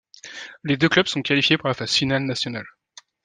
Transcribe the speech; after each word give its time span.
Les 0.63 0.77
deux 0.77 0.89
clubs 0.89 1.05
sont 1.05 1.21
qualifiés 1.21 1.59
pour 1.59 1.67
la 1.67 1.75
phase 1.75 1.93
finale 1.93 2.23
nationale. 2.23 2.65